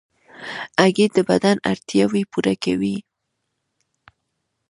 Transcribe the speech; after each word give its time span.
هګۍ 0.81 1.07
د 1.15 1.19
بدن 1.29 1.55
اړتیاوې 1.71 2.21
پوره 2.31 2.53
کوي. 2.63 2.97